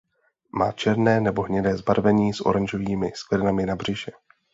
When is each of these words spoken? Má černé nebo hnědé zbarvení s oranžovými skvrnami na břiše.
Má 0.51 0.71
černé 0.71 1.21
nebo 1.21 1.41
hnědé 1.41 1.77
zbarvení 1.77 2.33
s 2.33 2.45
oranžovými 2.45 3.11
skvrnami 3.15 3.65
na 3.65 3.75
břiše. 3.75 4.11